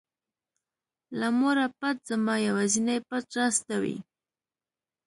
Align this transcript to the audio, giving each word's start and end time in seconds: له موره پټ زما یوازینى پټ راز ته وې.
له 1.19 1.27
موره 1.39 1.67
پټ 1.79 1.95
زما 2.09 2.35
یوازینى 2.47 2.97
پټ 3.07 3.25
راز 3.37 3.55
ته 3.67 3.75
وې. 3.81 3.97